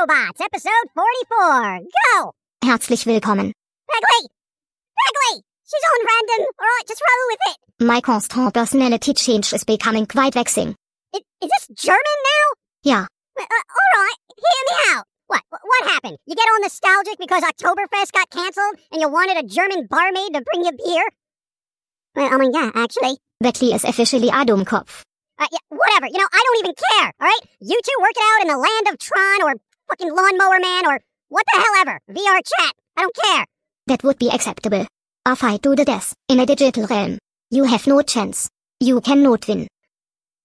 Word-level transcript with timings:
Robots, 0.00 0.40
episode 0.40 0.88
44. 0.94 1.80
Go! 1.80 2.32
Herzlich 2.64 3.04
willkommen. 3.04 3.52
Bagley! 3.86 4.28
Bagley! 4.96 5.42
She's 5.66 5.84
on 5.92 6.06
random. 6.06 6.46
Alright, 6.58 6.88
just 6.88 7.02
roll 7.02 7.26
with 7.28 7.38
it. 7.48 7.84
My 7.84 8.00
constant 8.00 8.54
personality 8.54 9.12
change 9.12 9.52
is 9.52 9.64
becoming 9.64 10.06
quite 10.06 10.32
vexing. 10.32 10.74
Is 11.12 11.22
this 11.42 11.68
German 11.76 12.00
now? 12.00 12.46
Yeah. 12.82 13.06
Uh, 13.38 13.44
alright, 13.44 14.16
hear 14.38 14.62
me 14.70 14.96
out. 14.96 15.04
What? 15.26 15.42
What 15.50 15.90
happened? 15.90 16.16
You 16.24 16.34
get 16.34 16.48
all 16.50 16.62
nostalgic 16.62 17.18
because 17.18 17.42
Oktoberfest 17.42 18.12
got 18.12 18.30
canceled 18.30 18.76
and 18.92 19.02
you 19.02 19.08
wanted 19.10 19.36
a 19.36 19.46
German 19.46 19.86
barmaid 19.86 20.32
to 20.32 20.40
bring 20.40 20.64
you 20.64 20.72
beer? 20.82 21.04
Well, 22.16 22.32
I 22.32 22.38
mean, 22.38 22.52
yeah, 22.54 22.70
actually. 22.74 23.18
Beckley 23.40 23.74
is 23.74 23.84
officially 23.84 24.28
a 24.28 24.46
Dummkopf. 24.46 25.02
Uh, 25.38 25.46
yeah, 25.52 25.58
whatever. 25.68 26.06
You 26.06 26.18
know, 26.18 26.28
I 26.32 26.42
don't 26.42 26.64
even 26.64 26.74
care, 26.74 27.12
alright? 27.20 27.42
You 27.60 27.78
two 27.84 28.00
work 28.00 28.12
it 28.16 28.24
out 28.24 28.42
in 28.42 28.48
the 28.48 28.56
land 28.56 28.88
of 28.88 28.98
Tron 28.98 29.42
or 29.42 29.54
fucking 29.90 30.14
Lawnmower 30.14 30.60
Man 30.60 30.86
or 30.86 31.00
what 31.28 31.44
the 31.52 31.60
hell 31.60 31.80
ever. 31.82 32.00
VR 32.10 32.40
chat. 32.44 32.74
I 32.96 33.02
don't 33.02 33.16
care. 33.16 33.44
That 33.86 34.04
would 34.04 34.18
be 34.18 34.30
acceptable. 34.30 34.86
A 35.26 35.36
fight 35.36 35.62
to 35.62 35.74
the 35.74 35.84
death 35.84 36.14
in 36.28 36.40
a 36.40 36.46
digital 36.46 36.86
realm. 36.86 37.18
You 37.50 37.64
have 37.64 37.86
no 37.86 38.00
chance. 38.02 38.48
You 38.78 39.00
cannot 39.00 39.46
win. 39.48 39.66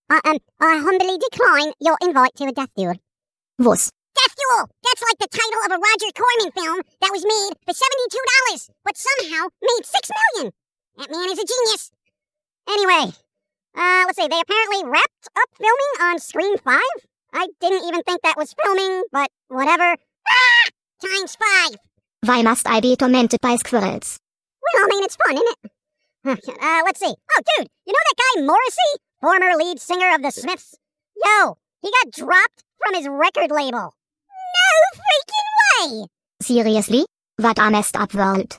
I, 0.10 0.20
um, 0.26 0.38
I 0.60 0.78
humbly 0.78 1.18
decline 1.18 1.74
your 1.80 1.98
invite 2.02 2.36
to 2.36 2.46
a 2.46 2.52
death 2.52 2.70
duel. 2.76 2.96
Was. 3.60 3.90
Death 4.16 4.36
Duel! 4.36 4.70
That's 4.84 5.04
like 5.04 5.20
the 5.20 5.28
title 5.28 5.62
of 5.66 5.72
a 5.72 5.82
Roger 5.82 6.12
Corman 6.16 6.52
film 6.52 6.80
that 7.02 7.12
was 7.12 7.26
made 7.26 7.52
for 7.66 7.74
$72, 7.74 8.70
but 8.86 8.96
somehow 8.96 9.48
made 9.62 9.86
6 9.86 10.10
million. 10.34 10.54
That 10.98 11.12
man 11.12 11.30
is 11.30 11.40
a 11.40 11.46
genius. 11.46 11.92
Anyway, 12.70 13.14
uh, 13.76 14.04
let's 14.06 14.18
see, 14.18 14.28
they 14.28 14.40
apparently 14.40 14.90
wrapped 14.90 15.28
up 15.36 15.50
filming 15.58 15.96
on 16.02 16.20
Scream 16.20 16.58
5? 16.58 16.80
I 17.36 17.48
didn't 17.60 17.86
even 17.86 18.02
think 18.04 18.22
that 18.22 18.38
was 18.38 18.56
filming, 18.64 19.04
but 19.12 19.30
whatever. 19.50 19.98
Ah! 20.30 20.70
Times 21.04 21.38
5! 21.70 21.78
Why 22.24 22.42
must 22.42 22.66
I 22.66 22.80
be 22.80 22.96
tormented 22.96 23.42
by 23.42 23.58
squirrels? 23.58 24.20
Well, 24.64 24.86
I 24.86 24.88
mean, 24.88 25.04
it's 25.04 25.18
fun, 25.18 25.36
isn't 25.36 25.58
it? 25.64 25.72
Uh, 26.26 26.82
let's 26.86 27.00
see. 27.00 27.14
Oh, 27.14 27.42
dude, 27.58 27.68
you 27.86 27.94
know 27.94 28.00
that 28.08 28.18
guy 28.18 28.42
Morrissey? 28.42 28.92
Former 29.22 29.56
lead 29.58 29.80
singer 29.80 30.16
of 30.16 30.24
the 30.24 30.32
Smiths? 30.32 30.74
Yo, 31.24 31.58
he 31.84 31.92
got 31.92 32.12
dropped 32.14 32.64
from 32.84 32.96
his 32.96 33.08
record 33.08 33.52
label. 33.52 33.94
No 34.56 34.72
freaking 34.96 36.02
way! 36.02 36.08
Seriously? 36.42 37.06
What 37.38 37.60
a 37.60 37.70
messed 37.70 37.96
up 37.96 38.16
world. 38.16 38.58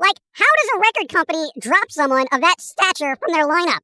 Like, 0.00 0.16
how 0.32 0.44
does 0.44 0.70
a 0.74 0.80
record 0.80 1.08
company 1.08 1.52
drop 1.60 1.92
someone 1.92 2.26
of 2.32 2.40
that 2.40 2.60
stature 2.60 3.14
from 3.14 3.32
their 3.32 3.46
lineup? 3.46 3.78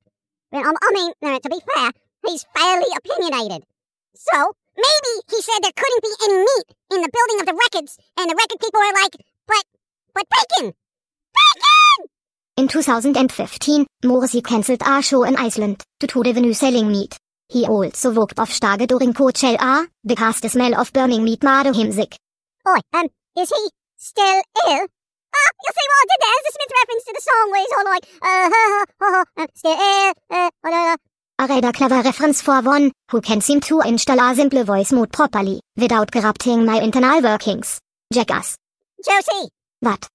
I 0.53 0.91
mean, 0.93 1.13
uh, 1.23 1.39
to 1.39 1.49
be 1.49 1.61
fair, 1.73 1.93
he's 2.27 2.45
fairly 2.57 2.87
opinionated. 2.97 3.63
So, 4.15 4.53
maybe 4.77 5.13
he 5.31 5.41
said 5.41 5.61
there 5.63 5.77
couldn't 5.77 6.03
be 6.03 6.15
any 6.25 6.39
meat 6.39 6.69
in 6.93 7.01
the 7.03 7.11
building 7.13 7.41
of 7.41 7.47
the 7.47 7.55
records, 7.55 7.99
and 8.19 8.31
the 8.31 8.35
record 8.35 8.61
people 8.61 8.81
are 8.81 9.03
like, 9.03 9.17
but, 9.47 9.65
but 10.15 10.27
bacon! 10.29 10.75
Bacon! 11.35 12.11
In 12.57 12.69
2015, 12.69 13.87
Morrissey 14.05 14.43
cancelled 14.43 14.83
a 14.85 15.01
show 15.03 15.25
in 15.25 15.37
Iceland 15.37 15.83
due 15.99 16.07
to 16.09 16.33
the 16.33 16.41
new 16.41 16.55
selling 16.55 16.89
meat. 16.89 17.17
He 17.49 17.67
also 17.67 18.13
walked 18.13 18.39
off 18.39 18.53
stage 18.53 18.87
during 18.87 19.13
Coachella 19.13 19.89
because 20.05 20.41
the 20.41 20.49
smell 20.49 20.79
of 20.79 20.93
burning 20.93 21.25
meat 21.25 21.43
made 21.43 21.75
him 21.75 21.91
sick. 21.91 22.17
Oi, 22.69 22.79
um, 22.93 23.09
is 23.37 23.51
he 23.51 23.71
still 23.97 24.43
ill? 24.69 24.87
Ah, 25.33 25.51
you'll 25.63 25.75
see 25.75 25.89
what 25.89 26.03
I 26.03 26.07
did 26.11 26.21
there? 26.21 26.37
It's 26.37 26.49
a 26.49 26.53
Smith 26.53 26.73
reference 26.79 27.05
to 27.05 27.13
the 27.15 27.23
song 27.23 27.51
where 27.51 27.61
he's 27.61 27.77
all 27.79 27.85
like, 27.85 28.05
uh, 28.21 28.47
ha, 28.53 28.63
ha, 28.71 28.85
ha, 29.01 29.25
ha, 29.37 29.47
still 29.55 29.79
ill, 29.79 30.13
uh, 30.31 30.51
uh, 30.65 30.93
uh, 30.93 30.97
A 31.41 31.47
rather 31.47 31.73
clever 31.73 32.03
reference 32.03 32.43
for 32.43 32.61
one 32.61 32.93
who 33.11 33.23
can 33.23 33.41
seem 33.41 33.61
to 33.61 33.81
install 33.81 34.21
a 34.21 34.35
simple 34.35 34.63
voice 34.63 34.93
mode 34.93 35.11
properly 35.11 35.63
without 35.75 36.13
corrupting 36.13 36.67
my 36.67 36.79
internal 36.83 37.23
workings. 37.23 37.81
Jackass. 38.13 38.57
Josie, 39.03 39.49
What? 39.81 40.07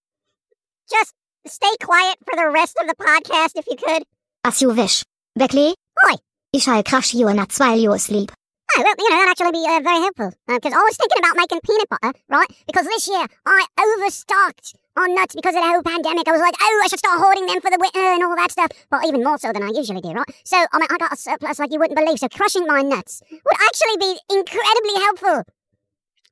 just 0.88 1.14
stay 1.48 1.72
quiet 1.82 2.18
for 2.24 2.36
the 2.36 2.52
rest 2.52 2.78
of 2.80 2.88
the 2.88 2.94
podcast 2.94 3.54
if 3.56 3.66
you 3.66 3.76
could. 3.76 4.04
As 4.44 4.62
you 4.62 4.70
wish. 4.70 5.04
Beckley? 5.36 5.74
Oi. 6.06 6.14
I 6.54 6.60
shall 6.60 6.84
crush 6.84 7.16
your 7.16 7.34
nuts 7.34 7.60
while 7.60 7.76
you 7.80 7.98
sleep. 7.98 8.32
Well, 8.78 8.96
you 9.00 9.10
know, 9.10 9.16
that'd 9.16 9.32
actually 9.32 9.52
be 9.52 9.64
uh, 9.64 9.80
very 9.80 10.02
helpful. 10.04 10.32
Because 10.48 10.74
I 10.74 10.84
was 10.84 10.98
thinking 10.98 11.20
about 11.20 11.38
making 11.38 11.60
peanut 11.64 11.88
butter, 11.88 12.12
right? 12.28 12.48
Because 12.68 12.86
this 12.86 13.08
year 13.08 13.26
I 13.46 13.66
overstocked 13.80 14.76
on 14.98 15.16
nuts 15.16 15.36
because 15.36 15.56
of 15.56 15.64
the 15.64 15.70
whole 15.72 15.84
pandemic. 15.84 16.28
I 16.28 16.32
was 16.32 16.42
like, 16.42 16.56
oh, 16.60 16.82
I 16.84 16.88
should 16.88 17.00
start 17.00 17.20
hoarding 17.20 17.46
them 17.46 17.62
for 17.62 17.72
the 17.72 17.80
winter 17.80 18.04
and 18.04 18.24
all 18.24 18.36
that 18.36 18.52
stuff. 18.52 18.72
But 18.90 19.06
even 19.06 19.24
more 19.24 19.38
so 19.38 19.54
than 19.54 19.64
I 19.64 19.72
usually 19.72 20.02
do, 20.02 20.12
right? 20.12 20.28
So, 20.44 20.58
I 20.58 20.80
mean, 20.80 20.88
I 20.92 20.98
got 20.98 21.14
a 21.14 21.18
surplus 21.18 21.60
like 21.60 21.72
you 21.72 21.80
wouldn't 21.80 21.98
believe. 21.98 22.20
So, 22.20 22.28
crushing 22.28 22.68
my 22.68 22.82
nuts 22.82 23.24
would 23.32 23.60
actually 23.64 23.98
be 24.00 24.20
incredibly 24.30 24.96
helpful. 25.00 25.44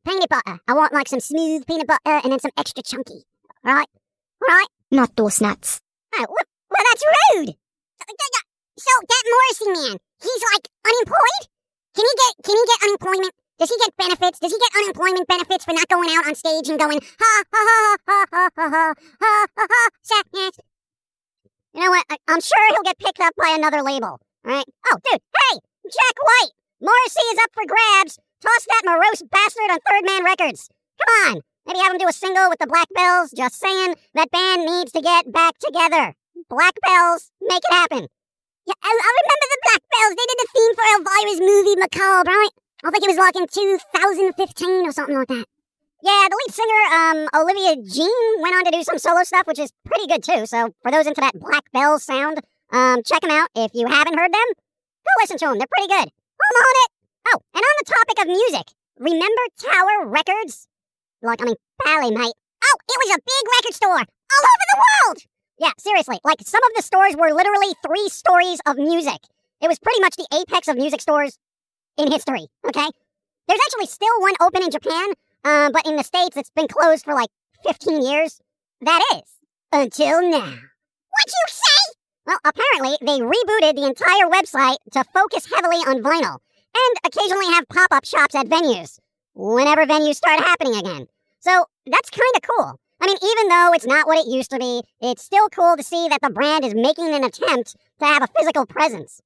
Peanut 0.05 0.29
butter. 0.29 0.59
I 0.67 0.73
want 0.73 0.91
like 0.91 1.07
some 1.07 1.21
smooth 1.21 1.65
peanut 1.65 1.87
butter 1.87 2.19
and 2.23 2.31
then 2.31 2.39
some 2.39 2.51
extra 2.57 2.83
chunky. 2.83 3.23
All 3.63 3.73
right? 3.73 3.87
All 4.43 4.53
right? 4.53 4.67
Not 4.91 5.15
those 5.15 5.39
nuts. 5.39 5.79
Oh, 6.15 6.25
well, 6.27 6.47
well 6.69 6.83
that's 6.91 7.03
rude. 7.35 7.55
So 8.75 8.91
that 9.07 9.23
Morrissey 9.31 9.81
man, 9.81 9.97
he's 10.21 10.43
like 10.51 10.67
unemployed. 10.83 11.52
Can 11.95 12.05
he 12.05 12.13
get? 12.17 12.33
Can 12.43 12.55
he 12.57 12.65
get 12.65 12.83
unemployment? 12.89 13.33
Does 13.59 13.69
he 13.69 13.77
get 13.77 13.95
benefits? 13.97 14.39
Does 14.39 14.51
he 14.51 14.57
get 14.57 14.81
unemployment 14.81 15.27
benefits 15.27 15.65
for 15.65 15.73
not 15.73 15.87
going 15.87 16.09
out 16.17 16.27
on 16.27 16.35
stage 16.35 16.67
and 16.69 16.79
going 16.79 16.99
ha 16.99 17.43
ha 17.53 17.61
ha 17.63 17.97
ha 18.07 18.25
ha 18.31 18.49
ha 18.57 18.93
ha 19.21 19.45
ha 19.55 19.67
ha 19.69 19.89
sadness? 20.01 20.57
You 21.73 21.81
know 21.81 21.91
what? 21.91 22.05
I, 22.09 22.17
I'm 22.27 22.41
sure 22.41 22.67
he'll 22.69 22.83
get 22.83 22.97
picked 22.97 23.19
up 23.19 23.33
by 23.37 23.55
another 23.57 23.81
label. 23.81 24.19
All 24.45 24.51
right? 24.51 24.65
Oh, 24.91 24.97
dude, 25.09 25.21
hey, 25.21 25.59
Jack 25.85 26.15
White, 26.21 26.51
Morrissey 26.81 27.25
is 27.31 27.39
up 27.43 27.51
for 27.53 27.63
grabs. 27.65 28.19
Toss 28.41 28.65
that 28.67 28.83
morose 28.85 29.23
bastard 29.31 29.71
on 29.71 29.79
Third 29.87 30.05
Man 30.05 30.23
Records. 30.25 30.69
Come 30.99 31.35
on, 31.35 31.41
maybe 31.65 31.79
have 31.79 31.93
him 31.93 31.99
do 31.99 32.07
a 32.07 32.13
single 32.13 32.49
with 32.49 32.59
the 32.59 32.67
Black 32.67 32.87
Belles. 32.93 33.31
Just 33.35 33.59
saying, 33.59 33.95
that 34.15 34.31
band 34.31 34.65
needs 34.65 34.91
to 34.91 35.01
get 35.01 35.31
back 35.31 35.57
together. 35.59 36.13
Black 36.49 36.73
Belles, 36.83 37.31
make 37.41 37.61
it 37.69 37.73
happen. 37.73 38.07
Yeah, 38.65 38.79
I, 38.79 38.91
I 38.91 39.09
remember 39.19 39.47
the 39.51 39.61
Black 39.67 39.83
Belles. 39.91 40.15
They 40.15 40.27
did 40.31 40.39
the 40.39 40.49
theme 40.55 40.73
for 40.75 40.85
Elvira's 40.95 41.41
movie 41.43 41.75
Macabre, 41.79 42.31
right? 42.31 42.55
I 42.83 42.91
think 42.91 43.03
it 43.03 43.11
was 43.11 43.19
like 43.19 43.35
in 43.35 43.47
2015 43.47 44.87
or 44.87 44.91
something 44.91 45.15
like 45.15 45.27
that. 45.27 45.47
Yeah, 46.03 46.27
the 46.27 46.35
lead 46.35 46.51
singer, 46.51 46.83
um, 46.91 47.17
Olivia 47.31 47.79
Jean, 47.79 48.41
went 48.43 48.55
on 48.55 48.65
to 48.65 48.71
do 48.71 48.83
some 48.83 48.99
solo 48.99 49.23
stuff, 49.23 49.47
which 49.47 49.59
is 49.59 49.71
pretty 49.85 50.07
good 50.07 50.23
too. 50.23 50.45
So 50.45 50.75
for 50.83 50.91
those 50.91 51.07
into 51.07 51.21
that 51.21 51.39
Black 51.39 51.63
Belles 51.71 52.03
sound, 52.03 52.39
um, 52.71 53.03
check 53.03 53.21
them 53.21 53.31
out. 53.31 53.47
If 53.55 53.71
you 53.73 53.87
haven't 53.87 54.19
heard 54.19 54.33
them, 54.33 54.49
go 54.51 55.11
listen 55.21 55.37
to 55.39 55.45
them. 55.47 55.57
They're 55.59 55.71
pretty 55.71 55.87
good. 55.87 56.07
I'm 56.11 56.55
on 56.59 56.75
it. 56.83 56.91
Oh, 57.31 57.39
and 57.55 57.63
on 57.63 57.75
the 57.79 57.87
topic 57.87 58.17
of 58.19 58.27
music, 58.27 58.67
remember 58.99 59.43
Tower 59.55 60.07
Records? 60.07 60.67
Like, 61.21 61.41
I 61.41 61.45
mean, 61.45 61.55
Bally, 61.85 62.11
mate. 62.11 62.35
Oh, 62.35 62.77
it 62.87 62.99
was 62.99 63.15
a 63.15 63.23
big 63.23 63.43
record 63.59 63.75
store 63.75 64.03
all 64.03 64.43
over 64.43 64.65
the 64.71 64.81
world. 64.83 65.17
Yeah, 65.59 65.71
seriously. 65.77 66.19
Like, 66.23 66.41
some 66.41 66.61
of 66.63 66.71
the 66.75 66.81
stores 66.81 67.15
were 67.15 67.31
literally 67.33 67.73
three 67.85 68.09
stories 68.09 68.59
of 68.65 68.77
music. 68.77 69.19
It 69.61 69.67
was 69.67 69.79
pretty 69.79 70.01
much 70.01 70.15
the 70.15 70.27
apex 70.33 70.67
of 70.67 70.77
music 70.77 71.01
stores 71.01 71.37
in 71.97 72.11
history, 72.11 72.47
okay? 72.67 72.89
There's 73.47 73.59
actually 73.67 73.87
still 73.87 74.19
one 74.19 74.33
open 74.41 74.63
in 74.63 74.71
Japan, 74.71 75.09
um, 75.45 75.71
but 75.71 75.85
in 75.85 75.95
the 75.95 76.03
States 76.03 76.37
it's 76.37 76.49
been 76.49 76.67
closed 76.67 77.05
for 77.05 77.13
like 77.13 77.29
15 77.65 78.01
years. 78.03 78.41
That 78.81 79.01
is, 79.15 79.23
until 79.71 80.21
now. 80.29 80.45
What 80.45 81.27
you 81.27 81.45
say? 81.47 81.93
Well, 82.25 82.39
apparently 82.43 82.97
they 83.01 83.19
rebooted 83.19 83.75
the 83.75 83.85
entire 83.85 84.29
website 84.29 84.77
to 84.91 85.03
focus 85.13 85.47
heavily 85.53 85.77
on 85.77 86.01
vinyl 86.01 86.39
and 86.75 86.97
occasionally 87.05 87.45
have 87.53 87.67
pop-up 87.69 88.05
shops 88.05 88.35
at 88.35 88.47
venues 88.47 88.99
whenever 89.35 89.85
venues 89.85 90.15
start 90.15 90.39
happening 90.39 90.75
again. 90.75 91.07
So 91.39 91.65
that's 91.85 92.09
kind 92.09 92.31
of 92.35 92.41
cool. 92.41 92.79
I 93.03 93.05
mean, 93.05 93.17
even 93.21 93.49
though 93.49 93.73
it's 93.73 93.85
not 93.85 94.07
what 94.07 94.17
it 94.17 94.31
used 94.31 94.49
to 94.51 94.57
be, 94.57 94.81
it's 95.01 95.21
still 95.21 95.49
cool 95.49 95.75
to 95.75 95.83
see 95.83 96.07
that 96.07 96.21
the 96.21 96.29
brand 96.29 96.63
is 96.63 96.73
making 96.73 97.13
an 97.13 97.25
attempt 97.25 97.75
to 97.99 98.05
have 98.05 98.23
a 98.23 98.27
physical 98.27 98.65
presence. 98.65 99.21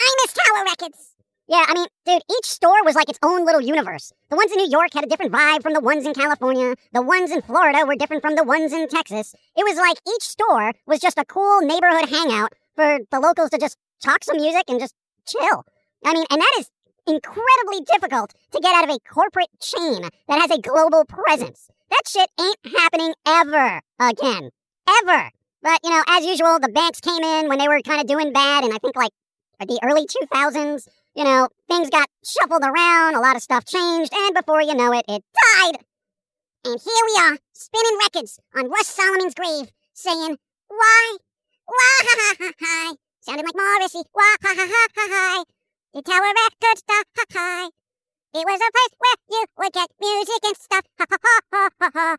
I 0.00 0.14
miss 0.24 0.32
Tower 0.32 0.64
Records. 0.64 1.14
Yeah, 1.46 1.64
I 1.68 1.74
mean, 1.74 1.86
dude, 2.04 2.22
each 2.28 2.46
store 2.46 2.82
was 2.82 2.96
like 2.96 3.08
its 3.08 3.20
own 3.22 3.46
little 3.46 3.60
universe. 3.60 4.12
The 4.30 4.36
ones 4.36 4.50
in 4.50 4.58
New 4.58 4.68
York 4.68 4.92
had 4.94 5.04
a 5.04 5.06
different 5.06 5.30
vibe 5.30 5.62
from 5.62 5.74
the 5.74 5.80
ones 5.80 6.06
in 6.06 6.12
California. 6.12 6.74
The 6.92 7.02
ones 7.02 7.30
in 7.30 7.40
Florida 7.42 7.86
were 7.86 7.94
different 7.94 8.22
from 8.22 8.34
the 8.34 8.42
ones 8.42 8.72
in 8.72 8.88
Texas. 8.88 9.32
It 9.56 9.62
was 9.62 9.76
like 9.76 9.98
each 10.12 10.24
store 10.24 10.72
was 10.86 10.98
just 10.98 11.16
a 11.16 11.24
cool 11.24 11.60
neighborhood 11.60 12.08
hangout 12.08 12.52
for 12.74 12.98
the 13.12 13.20
locals 13.20 13.50
to 13.50 13.58
just 13.58 13.78
talk 14.02 14.24
some 14.24 14.38
music 14.38 14.64
and 14.66 14.80
just 14.80 14.96
chill. 15.28 15.64
I 16.04 16.14
mean, 16.14 16.26
and 16.30 16.40
that 16.40 16.56
is 16.58 16.68
incredibly 17.06 17.82
difficult 17.86 18.34
to 18.50 18.58
get 18.60 18.74
out 18.74 18.90
of 18.90 18.96
a 18.96 18.98
corporate 19.08 19.50
chain 19.60 20.02
that 20.26 20.40
has 20.40 20.50
a 20.50 20.60
global 20.60 21.04
presence. 21.04 21.70
That 21.90 22.02
shit 22.06 22.30
ain't 22.40 22.76
happening 22.76 23.14
ever 23.26 23.80
again. 23.98 24.50
Ever. 25.02 25.30
But, 25.62 25.80
you 25.84 25.90
know, 25.90 26.02
as 26.06 26.24
usual, 26.24 26.58
the 26.58 26.72
banks 26.72 27.00
came 27.00 27.22
in 27.22 27.48
when 27.48 27.58
they 27.58 27.68
were 27.68 27.80
kind 27.82 28.00
of 28.00 28.06
doing 28.06 28.32
bad, 28.32 28.64
and 28.64 28.72
I 28.72 28.78
think 28.78 28.96
like 28.96 29.12
the 29.60 29.78
early 29.82 30.06
2000s, 30.06 30.88
you 31.14 31.24
know, 31.24 31.48
things 31.68 31.90
got 31.90 32.08
shuffled 32.24 32.62
around, 32.62 33.14
a 33.14 33.20
lot 33.20 33.36
of 33.36 33.42
stuff 33.42 33.64
changed, 33.66 34.12
and 34.14 34.34
before 34.34 34.62
you 34.62 34.74
know 34.74 34.92
it, 34.92 35.04
it 35.08 35.22
died. 35.34 35.84
And 36.64 36.80
here 36.80 37.04
we 37.06 37.22
are, 37.22 37.38
spinning 37.52 37.98
records 38.02 38.38
on 38.54 38.70
Russ 38.70 38.86
Solomon's 38.86 39.34
grave, 39.34 39.70
saying, 39.92 40.36
Why? 40.68 41.16
Why? 41.66 41.98
Ha 42.02 42.34
ha 42.38 42.52
ha. 42.58 42.94
Sounded 43.20 43.44
like 43.44 43.54
Morrissey. 43.54 44.02
Why? 44.12 44.36
Ha 44.42 44.54
ha 44.56 44.66
ha 44.68 45.08
ha. 45.10 45.44
The 45.94 46.02
Tower 46.02 46.20
Records. 46.22 46.82
Ha 46.88 47.02
ha 47.16 47.24
ha. 47.32 47.70
It 48.32 48.46
was 48.46 48.60
a 48.60 48.70
place 48.70 48.94
where 48.98 49.18
you 49.30 49.44
would 49.58 49.72
get 49.72 49.90
music 50.00 50.40
and 50.44 50.56
stuff. 50.56 50.84
Ha 50.98 51.06
ha 51.10 51.16
ha 51.22 51.40
ha 51.52 51.68
ha 51.80 51.90
ha. 51.94 52.16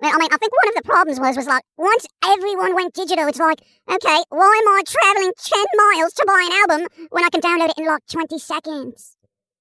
I 0.00 0.16
mean, 0.16 0.28
I 0.32 0.36
think 0.38 0.52
one 0.52 0.68
of 0.68 0.74
the 0.76 0.82
problems 0.84 1.20
was 1.20 1.36
was 1.36 1.46
like 1.46 1.64
once 1.76 2.06
everyone 2.24 2.74
went 2.74 2.94
digital, 2.94 3.26
it's 3.26 3.38
like, 3.38 3.60
okay, 3.90 4.22
why 4.30 4.62
am 4.62 4.68
I 4.72 4.82
traveling 4.86 5.32
ten 5.36 5.66
miles 5.76 6.12
to 6.14 6.24
buy 6.26 6.46
an 6.46 6.70
album 6.70 7.08
when 7.10 7.24
I 7.24 7.28
can 7.30 7.40
download 7.40 7.70
it 7.70 7.78
in 7.78 7.86
like 7.86 8.06
twenty 8.10 8.38
seconds? 8.38 9.16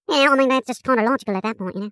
Know, 0.07 0.31
I 0.31 0.35
mean, 0.35 0.49
that's 0.49 0.67
just 0.67 0.83
kind 0.83 0.99
of 0.99 1.05
logical 1.05 1.35
at 1.35 1.43
that 1.43 1.57
point, 1.57 1.75
you 1.75 1.81
know. 1.81 1.91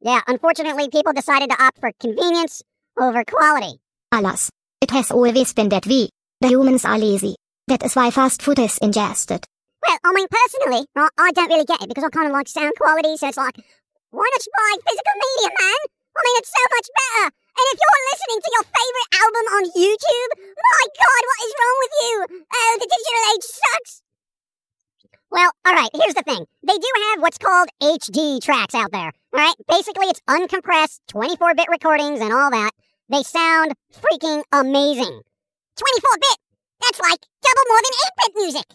Yeah, 0.00 0.20
unfortunately, 0.28 0.88
people 0.88 1.14
decided 1.14 1.50
to 1.50 1.60
opt 1.60 1.80
for 1.80 1.90
convenience 1.98 2.62
over 2.96 3.24
quality. 3.24 3.80
Alas, 4.12 4.50
it 4.80 4.90
has 4.92 5.10
always 5.10 5.52
been 5.52 5.70
that 5.70 5.86
way. 5.86 6.10
The 6.42 6.48
humans 6.48 6.84
are 6.84 6.98
lazy. 6.98 7.34
That 7.66 7.82
is 7.82 7.96
why 7.96 8.10
fast 8.10 8.42
food 8.42 8.60
is 8.60 8.78
ingested. 8.78 9.44
Well, 9.86 9.98
I 10.02 10.10
mean, 10.12 10.26
personally, 10.26 10.82
I, 10.98 11.08
I 11.14 11.30
don't 11.30 11.46
really 11.46 11.64
get 11.64 11.78
it 11.82 11.88
because 11.88 12.02
I 12.02 12.10
kind 12.10 12.26
of 12.26 12.34
like 12.34 12.48
sound 12.48 12.74
quality, 12.74 13.14
so 13.16 13.30
it's 13.30 13.38
like, 13.38 13.54
why 14.10 14.26
not 14.26 14.42
buy 14.42 14.72
physical 14.82 15.14
media, 15.14 15.50
man? 15.54 15.80
I 15.86 16.20
mean, 16.26 16.36
it's 16.42 16.50
so 16.50 16.64
much 16.74 16.88
better. 16.90 17.26
And 17.30 17.66
if 17.70 17.78
you're 17.78 18.06
listening 18.10 18.40
to 18.42 18.50
your 18.50 18.66
favorite 18.66 19.10
album 19.14 19.44
on 19.46 19.62
YouTube, 19.78 20.30
my 20.42 20.82
God, 20.90 21.22
what 21.22 21.40
is 21.46 21.52
wrong 21.54 21.76
with 21.86 21.94
you? 22.02 22.14
Oh, 22.50 22.72
the 22.82 22.88
digital 22.90 23.22
age 23.30 23.46
sucks. 23.46 24.02
Well, 25.30 25.50
all 25.66 25.74
right, 25.74 25.90
here's 25.94 26.14
the 26.14 26.26
thing. 26.26 26.42
They 26.66 26.78
do 26.78 26.90
have 27.12 27.22
what's 27.22 27.38
called 27.38 27.68
HD 27.80 28.42
tracks 28.42 28.74
out 28.74 28.90
there, 28.90 29.12
all 29.14 29.38
right? 29.38 29.54
Basically, 29.68 30.06
it's 30.06 30.22
uncompressed, 30.26 30.98
24 31.08 31.54
bit 31.54 31.68
recordings 31.70 32.20
and 32.20 32.32
all 32.32 32.50
that. 32.50 32.72
They 33.08 33.22
sound 33.22 33.74
freaking 33.94 34.42
amazing. 34.50 35.22
24 35.78 36.10
bit? 36.18 36.38
That's 36.82 37.00
like 37.00 37.22
double 37.38 37.66
more 37.70 37.82
than 37.86 37.94
8 37.94 38.10
bit 38.18 38.32
music. 38.34 38.66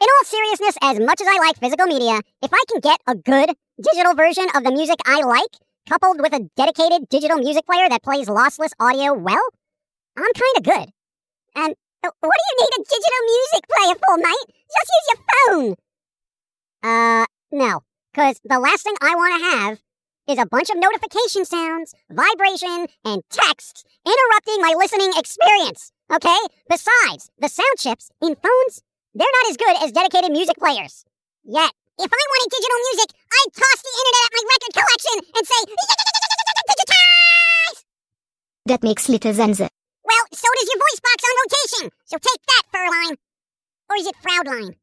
In 0.00 0.08
all 0.08 0.24
seriousness, 0.24 0.76
as 0.82 0.98
much 1.00 1.20
as 1.20 1.28
I 1.28 1.38
like 1.38 1.58
physical 1.58 1.86
media, 1.86 2.20
if 2.42 2.50
I 2.52 2.62
can 2.68 2.80
get 2.80 3.00
a 3.06 3.14
good 3.14 3.54
digital 3.80 4.14
version 4.14 4.46
of 4.54 4.64
the 4.64 4.72
music 4.72 4.98
I 5.06 5.20
like, 5.22 5.54
coupled 5.88 6.20
with 6.20 6.32
a 6.32 6.48
dedicated 6.56 7.08
digital 7.08 7.38
music 7.38 7.64
player 7.66 7.88
that 7.88 8.02
plays 8.02 8.28
lossless 8.28 8.72
audio 8.80 9.14
well, 9.14 9.42
I'm 10.16 10.24
kind 10.24 10.56
of 10.56 10.62
good. 10.62 10.88
And 11.54 11.74
uh, 12.04 12.10
what 12.20 12.36
do 12.36 12.44
you 12.50 12.56
need 12.60 12.72
a 12.74 12.84
digital 12.84 13.22
music 13.34 13.64
player 13.70 13.94
for, 13.94 14.16
mate? 14.18 14.48
Just 14.74 14.90
use 14.96 15.08
your 15.10 15.20
phone. 15.30 15.74
Uh, 16.82 17.26
no. 17.52 17.80
Because 18.12 18.40
the 18.44 18.58
last 18.58 18.82
thing 18.82 18.94
I 19.00 19.14
want 19.14 19.42
to 19.42 19.50
have 19.50 19.78
is 20.28 20.38
a 20.38 20.46
bunch 20.46 20.70
of 20.70 20.76
notification 20.76 21.44
sounds, 21.44 21.94
vibration, 22.10 22.86
and 23.04 23.22
texts 23.30 23.84
interrupting 24.06 24.60
my 24.60 24.74
listening 24.76 25.12
experience. 25.16 25.92
Okay? 26.12 26.38
Besides, 26.68 27.30
the 27.38 27.48
sound 27.48 27.78
chips 27.78 28.10
in 28.20 28.36
phones, 28.36 28.82
they're 29.14 29.36
not 29.38 29.50
as 29.50 29.56
good 29.56 29.76
as 29.82 29.92
dedicated 29.92 30.32
music 30.32 30.56
players. 30.58 31.04
Yet. 31.44 31.72
If 31.96 32.10
I 32.10 32.22
wanted 32.26 32.50
digital 32.50 32.80
music, 32.90 33.08
I'd 33.14 33.52
toss 33.54 33.78
the 33.78 33.94
internet 33.94 34.26
at 34.26 34.34
my 34.34 34.42
record 34.50 34.74
collection 34.74 35.16
and 35.30 35.44
say, 35.46 35.60
digitize! 36.66 37.78
That 38.66 38.82
makes 38.82 39.08
little 39.08 39.32
sense. 39.32 39.60
Well, 39.60 40.24
so 40.34 40.48
does 40.58 40.68
your 40.74 40.82
voice 40.82 41.00
box 41.06 41.18
on 41.22 41.34
rotation. 41.38 41.86
So 42.04 42.18
take 42.18 42.42
that, 42.50 42.62
Furline. 42.74 43.16
Or 43.88 43.96
is 43.96 44.06
it 44.08 44.16
Fraudline? 44.18 44.74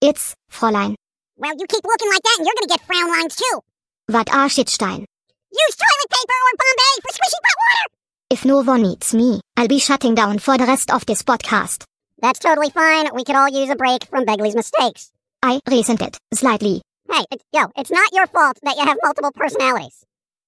It's 0.00 0.34
Fräulein. 0.50 0.96
Well, 1.36 1.54
you 1.56 1.66
keep 1.68 1.84
looking 1.84 2.10
like 2.10 2.22
that 2.22 2.36
and 2.38 2.46
you're 2.46 2.58
gonna 2.58 2.74
get 2.74 2.86
frown 2.86 3.10
lines 3.10 3.36
too. 3.36 3.60
What 4.08 4.32
are 4.34 4.48
Shitstein? 4.48 5.06
Use 5.06 5.76
toilet 5.78 6.10
paper 6.10 6.38
or 6.46 6.54
Bombay 6.58 6.94
for 7.02 7.12
squishy 7.14 7.40
butt 7.44 7.58
water! 7.62 7.94
If 8.30 8.44
no 8.44 8.62
one 8.62 8.82
needs 8.82 9.14
me, 9.14 9.40
I'll 9.56 9.68
be 9.68 9.78
shutting 9.78 10.16
down 10.16 10.40
for 10.40 10.58
the 10.58 10.66
rest 10.66 10.90
of 10.90 11.06
this 11.06 11.22
podcast. 11.22 11.84
That's 12.20 12.38
totally 12.38 12.70
fine. 12.70 13.14
We 13.14 13.24
could 13.24 13.36
all 13.36 13.48
use 13.48 13.70
a 13.70 13.76
break 13.76 14.04
from 14.06 14.24
Begley's 14.24 14.54
mistakes. 14.56 15.12
I 15.42 15.60
resent 15.68 16.00
it, 16.00 16.18
slightly. 16.32 16.82
Hey, 17.10 17.24
it, 17.30 17.42
yo, 17.52 17.66
it's 17.76 17.90
not 17.90 18.12
your 18.12 18.26
fault 18.26 18.58
that 18.62 18.76
you 18.76 18.84
have 18.84 18.98
multiple 19.02 19.32
personalities. 19.32 20.04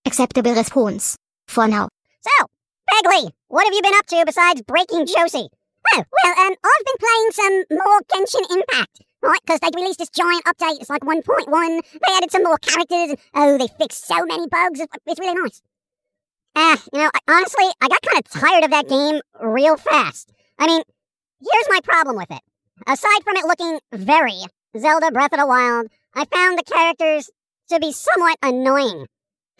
Acceptable 0.06 0.54
response. 0.54 1.16
For 1.46 1.68
now. 1.68 1.88
So, 2.20 2.46
Begley, 2.90 3.30
what 3.48 3.64
have 3.64 3.74
you 3.74 3.82
been 3.82 3.94
up 3.94 4.06
to 4.06 4.24
besides 4.26 4.62
breaking 4.62 5.06
Josie? 5.06 5.48
Oh, 5.94 6.04
well, 6.22 6.46
um, 6.46 6.54
I've 6.64 6.84
been 6.84 7.00
playing 7.00 7.30
some 7.32 7.78
more 7.78 8.00
Genshin 8.12 8.56
Impact, 8.56 9.00
right? 9.22 9.40
Because 9.46 9.60
they 9.60 9.70
released 9.74 9.98
this 9.98 10.10
giant 10.10 10.44
update. 10.44 10.80
It's 10.80 10.90
like 10.90 11.02
1.1. 11.02 11.80
They 11.92 12.12
added 12.16 12.30
some 12.30 12.42
more 12.42 12.58
characters, 12.58 13.10
and 13.10 13.18
oh, 13.34 13.58
they 13.58 13.68
fixed 13.78 14.06
so 14.06 14.24
many 14.26 14.46
bugs. 14.46 14.80
It's, 14.80 14.92
it's 15.06 15.20
really 15.20 15.40
nice. 15.40 15.62
Ah, 16.56 16.72
uh, 16.72 16.76
you 16.92 16.98
know, 17.00 17.10
I, 17.14 17.20
honestly, 17.36 17.66
I 17.80 17.88
got 17.88 18.02
kind 18.02 18.18
of 18.18 18.30
tired 18.30 18.64
of 18.64 18.70
that 18.70 18.88
game 18.88 19.20
real 19.40 19.76
fast. 19.76 20.32
I 20.58 20.66
mean, 20.66 20.82
here's 21.40 21.68
my 21.68 21.80
problem 21.82 22.16
with 22.16 22.30
it. 22.30 22.40
Aside 22.86 23.22
from 23.24 23.36
it 23.36 23.44
looking 23.46 23.80
very 23.92 24.42
Zelda 24.78 25.10
Breath 25.10 25.32
of 25.32 25.40
the 25.40 25.46
Wild, 25.46 25.88
I 26.14 26.24
found 26.24 26.58
the 26.58 26.62
characters 26.62 27.30
to 27.70 27.78
be 27.78 27.92
somewhat 27.92 28.38
annoying. 28.42 29.06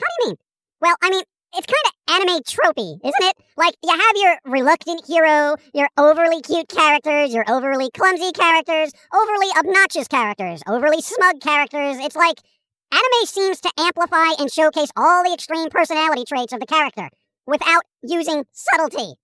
How 0.01 0.07
do 0.07 0.15
you 0.21 0.29
mean? 0.29 0.37
Well, 0.81 0.97
I 1.03 1.11
mean, 1.11 1.23
it's 1.55 1.67
kind 1.67 1.87
of 1.87 2.29
anime 2.29 2.43
tropey, 2.43 2.99
isn't 3.03 3.29
it? 3.29 3.37
Like, 3.57 3.75
you 3.83 3.91
have 3.91 4.17
your 4.17 4.39
reluctant 4.45 5.07
hero, 5.07 5.57
your 5.75 5.89
overly 5.97 6.41
cute 6.43 6.69
characters, 6.69 7.35
your 7.35 7.45
overly 7.49 7.91
clumsy 7.91 8.33
characters, 8.33 8.93
overly 9.13 9.49
obnoxious 9.59 10.09
characters, 10.09 10.63
overly 10.69 11.01
smug 11.01 11.41
characters. 11.41 11.97
It's 11.99 12.17
like 12.17 12.39
anime 12.93 13.27
seems 13.27 13.61
to 13.63 13.73
amplify 13.79 14.35
and 14.39 14.53
showcase 14.53 14.91
all 14.97 15.25
the 15.25 15.35
extreme 15.35 15.69
personality 15.71 16.25
traits 16.25 16.53
of 16.53 16.61
the 16.61 16.67
character 16.67 17.09
without 17.47 17.83
using 18.03 18.45
subtlety. 18.53 19.15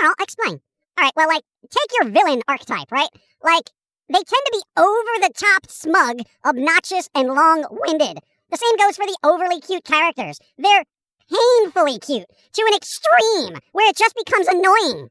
Well, 0.00 0.10
I'll 0.10 0.14
explain. 0.24 0.60
All 0.98 1.04
right, 1.04 1.12
well, 1.14 1.28
like, 1.28 1.44
take 1.70 1.90
your 2.00 2.10
villain 2.10 2.42
archetype, 2.48 2.90
right? 2.90 3.08
Like, 3.40 3.70
they 4.08 4.18
tend 4.18 4.26
to 4.26 4.52
be 4.52 4.62
over 4.76 5.14
the 5.22 5.30
top 5.32 5.70
smug, 5.70 6.22
obnoxious, 6.44 7.08
and 7.14 7.28
long 7.28 7.66
winded. 7.70 8.18
The 8.50 8.56
same 8.56 8.76
goes 8.76 8.96
for 8.96 9.06
the 9.06 9.16
overly 9.22 9.60
cute 9.60 9.84
characters. 9.84 10.40
They're 10.56 10.82
painfully 11.30 12.00
cute 12.00 12.26
to 12.26 12.64
an 12.66 12.74
extreme 12.74 13.60
where 13.70 13.88
it 13.88 13.96
just 13.96 14.16
becomes 14.16 14.48
annoying. 14.48 15.06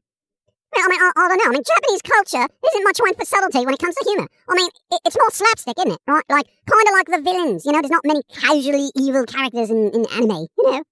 Well, 0.76 0.84
I 0.84 0.88
mean, 0.88 1.00
I, 1.00 1.12
I 1.16 1.28
don't 1.28 1.38
know. 1.38 1.48
I 1.48 1.52
mean, 1.52 1.62
Japanese 1.64 2.02
culture 2.02 2.52
isn't 2.68 2.84
much 2.84 2.98
one 2.98 3.14
for 3.14 3.24
subtlety 3.24 3.64
when 3.64 3.72
it 3.72 3.80
comes 3.80 3.94
to 3.94 4.04
humor. 4.04 4.28
I 4.46 4.54
mean, 4.56 4.68
it, 4.92 5.00
it's 5.06 5.16
more 5.16 5.30
slapstick, 5.30 5.78
isn't 5.78 5.92
it? 5.92 6.00
Right? 6.06 6.24
Like, 6.28 6.48
kind 6.68 6.88
of 6.88 6.92
like 6.92 7.06
the 7.06 7.22
villains. 7.22 7.64
You 7.64 7.72
know, 7.72 7.80
there's 7.80 7.90
not 7.90 8.04
many 8.04 8.20
casually 8.28 8.90
evil 8.94 9.24
characters 9.24 9.70
in, 9.70 9.88
in 9.94 10.04
anime, 10.12 10.48
you 10.58 10.70
know? 10.70 10.82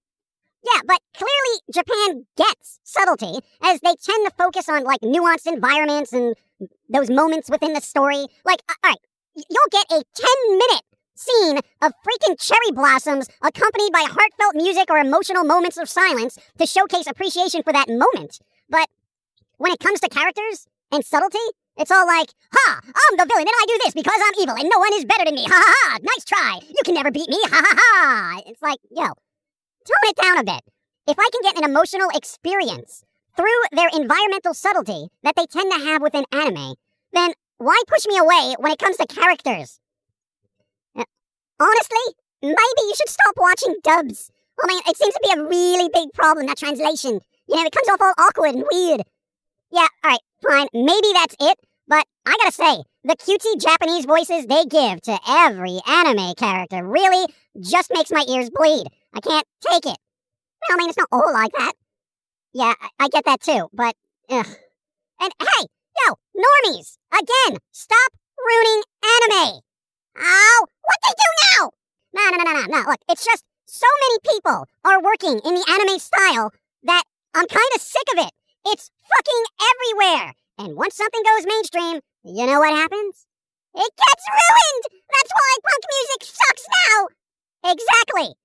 Yeah, 0.63 0.81
but 0.85 0.99
clearly 1.13 1.61
Japan 1.71 2.25
gets 2.35 2.79
subtlety, 2.83 3.39
as 3.61 3.79
they 3.81 3.95
tend 3.95 4.25
to 4.27 4.33
focus 4.37 4.67
on, 4.67 4.83
like, 4.83 5.01
nuanced 5.01 5.47
environments 5.47 6.13
and 6.13 6.35
those 6.89 7.09
moments 7.09 7.49
within 7.49 7.73
the 7.73 7.81
story. 7.81 8.25
Like, 8.43 8.61
all 8.69 8.75
right, 8.83 8.97
you'll 9.35 9.71
get 9.71 9.85
a 9.91 10.03
10 10.15 10.57
minute 10.57 10.81
scene 11.15 11.57
of 11.81 11.93
freaking 12.05 12.39
cherry 12.39 12.71
blossoms 12.71 13.27
accompanied 13.41 13.91
by 13.91 14.05
heartfelt 14.07 14.55
music 14.55 14.89
or 14.89 14.97
emotional 14.97 15.43
moments 15.43 15.77
of 15.77 15.89
silence 15.89 16.37
to 16.57 16.65
showcase 16.65 17.07
appreciation 17.07 17.63
for 17.63 17.73
that 17.73 17.89
moment. 17.89 18.39
But 18.69 18.87
when 19.57 19.71
it 19.71 19.79
comes 19.79 19.99
to 20.01 20.09
characters 20.09 20.67
and 20.91 21.05
subtlety, 21.05 21.37
it's 21.77 21.91
all 21.91 22.07
like, 22.07 22.29
ha, 22.51 22.79
I'm 22.83 23.17
the 23.17 23.25
villain 23.25 23.47
and 23.47 23.49
I 23.49 23.65
do 23.67 23.79
this 23.85 23.93
because 23.93 24.19
I'm 24.19 24.41
evil 24.41 24.55
and 24.55 24.69
no 24.71 24.79
one 24.79 24.93
is 24.93 25.05
better 25.05 25.25
than 25.25 25.35
me. 25.35 25.45
Ha 25.45 25.53
ha 25.53 25.73
ha, 25.77 25.97
nice 26.01 26.25
try. 26.25 26.59
You 26.67 26.81
can 26.83 26.95
never 26.95 27.11
beat 27.11 27.29
me. 27.29 27.37
Ha 27.43 27.61
ha 27.63 27.75
ha. 27.77 28.41
It's 28.47 28.61
like, 28.61 28.79
yo, 28.89 29.13
tone 29.87 30.09
it 30.09 30.15
down 30.15 30.37
a 30.37 30.43
bit. 30.43 30.61
If 31.07 31.17
I 31.17 31.29
can 31.31 31.41
get 31.41 31.57
an 31.57 31.69
emotional 31.69 32.09
experience 32.13 33.03
through 33.35 33.45
their 33.71 33.89
environmental 33.93 34.53
subtlety 34.53 35.07
that 35.23 35.35
they 35.35 35.45
tend 35.45 35.71
to 35.71 35.79
have 35.79 36.01
within 36.01 36.25
anime, 36.31 36.75
then 37.13 37.31
why 37.57 37.81
push 37.87 38.05
me 38.05 38.17
away 38.17 38.55
when 38.59 38.71
it 38.71 38.79
comes 38.79 38.97
to 38.97 39.07
characters? 39.07 39.79
Uh, 40.95 41.05
honestly, 41.59 42.15
maybe 42.41 42.55
you 42.55 42.93
should 42.95 43.09
stop 43.09 43.35
watching 43.37 43.75
dubs. 43.83 44.31
I 44.61 44.67
mean, 44.67 44.81
it 44.87 44.97
seems 44.97 45.13
to 45.13 45.21
be 45.23 45.39
a 45.39 45.43
really 45.43 45.89
big 45.93 46.11
problem, 46.13 46.47
that 46.47 46.57
translation. 46.57 47.19
You 47.47 47.55
know, 47.55 47.65
it 47.65 47.71
comes 47.71 47.89
off 47.89 48.01
all 48.01 48.13
awkward 48.17 48.55
and 48.55 48.65
weird. 48.71 49.01
Yeah, 49.71 49.87
alright, 50.03 50.19
fine, 50.41 50.67
maybe 50.73 51.13
that's 51.13 51.35
it, 51.39 51.57
but 51.87 52.05
I 52.25 52.37
gotta 52.41 52.51
say, 52.51 52.83
the 53.03 53.15
cutesy 53.15 53.61
Japanese 53.61 54.05
voices 54.05 54.45
they 54.45 54.65
give 54.65 55.01
to 55.03 55.17
every 55.27 55.79
anime 55.87 56.33
character 56.35 56.83
really 56.83 57.25
just 57.59 57.91
makes 57.93 58.11
my 58.11 58.25
ears 58.29 58.49
bleed. 58.49 58.87
I 59.13 59.19
can't 59.19 59.47
take 59.61 59.85
it. 59.85 59.97
Well, 60.61 60.71
I 60.71 60.77
mean, 60.77 60.89
it's 60.89 60.97
not 60.97 61.09
all 61.11 61.31
like 61.33 61.51
that. 61.53 61.73
Yeah, 62.53 62.73
I, 62.79 63.05
I 63.05 63.09
get 63.09 63.25
that 63.25 63.41
too, 63.41 63.69
but 63.73 63.95
ugh. 64.29 64.47
And 65.19 65.31
hey, 65.39 65.65
yo, 66.05 66.15
normies, 66.35 66.97
again, 67.11 67.59
stop 67.71 68.11
ruining 68.37 68.83
anime. 69.03 69.61
Oh, 70.17 70.65
what 70.81 70.99
they 71.05 71.13
do 71.13 71.29
now? 71.51 71.71
No, 72.13 72.29
no, 72.31 72.43
no, 72.43 72.51
no, 72.51 72.61
no, 72.61 72.65
no. 72.67 72.89
Look, 72.89 73.01
it's 73.09 73.25
just 73.25 73.43
so 73.65 73.87
many 74.01 74.35
people 74.35 74.65
are 74.85 75.01
working 75.01 75.39
in 75.43 75.55
the 75.55 75.65
anime 75.69 75.99
style 75.99 76.51
that 76.83 77.03
I'm 77.33 77.47
kind 77.47 77.71
of 77.75 77.81
sick 77.81 78.07
of 78.13 78.25
it. 78.25 78.31
It's 78.65 78.89
fucking 79.09 79.43
everywhere. 79.61 80.33
And 80.57 80.75
once 80.75 80.95
something 80.95 81.21
goes 81.23 81.45
mainstream, 81.45 82.01
you 82.23 82.45
know 82.45 82.59
what 82.59 82.73
happens? 82.73 83.25
It 83.75 83.91
gets 83.95 84.25
ruined! 84.33 85.01
That's 85.07 85.31
why 85.33 85.57
punk 85.63 85.83
music 85.93 86.35
sucks 86.35 86.65
now! 86.87 87.07
Exactly. 87.71 88.35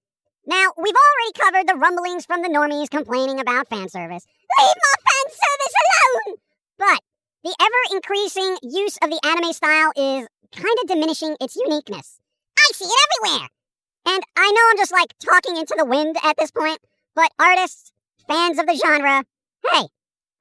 Now, 0.47 0.73
we've 0.77 0.95
already 0.95 1.33
covered 1.39 1.69
the 1.69 1.79
rumblings 1.79 2.27
from 2.27 2.43
the 2.43 2.49
normies 2.49 2.91
complaining 2.91 3.39
about 3.39 3.69
fan 3.69 3.89
service. 3.89 4.27
Leave 4.59 4.75
my 4.77 4.95
fan 5.07 5.27
service 5.31 5.75
alone! 5.85 6.37
But 6.79 7.01
the 7.45 7.55
ever 7.61 7.95
increasing 7.97 8.59
use 8.63 8.99
of 9.03 9.11
the 9.11 9.21
anime 9.25 9.53
style 9.53 9.93
is 9.95 10.27
kind 10.53 10.77
of 10.83 10.89
diminishing 10.89 11.37
its 11.41 11.55
uniqueness. 11.55 12.19
I 12.59 12.71
see 12.75 12.87
it 12.87 13.09
everywhere! 13.23 13.49
And 14.05 14.23
I 14.37 14.51
know 14.51 14.61
I'm 14.71 14.77
just 14.79 14.93
like 14.93 15.15
talking 15.25 15.57
into 15.57 15.77
the 15.79 15.85
wind 15.85 16.17
at 16.25 16.37
this 16.37 16.51
point, 16.51 16.81
but 17.15 17.31
artists, 17.39 17.93
fans 18.27 18.59
of 18.59 18.67
the 18.67 18.75
genre, 18.75 19.23
hey, 19.71 19.87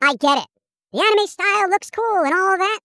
I 0.01 0.15
get 0.15 0.39
it. 0.39 0.48
The 0.93 1.00
anime 1.00 1.27
style 1.27 1.70
looks 1.70 1.91
cool 1.91 2.24
and 2.24 2.34
all 2.34 2.58
that, 2.58 2.79